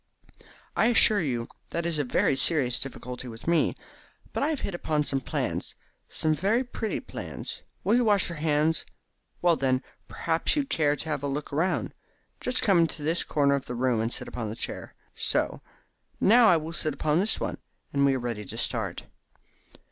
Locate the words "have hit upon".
4.49-5.03